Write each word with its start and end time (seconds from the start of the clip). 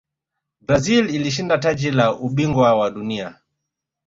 brazil 0.61 1.09
ilishinda 1.15 1.57
taji 1.57 1.91
la 1.91 2.15
ubingwa 2.19 2.75
wa 2.75 2.91
dunia 2.91 3.39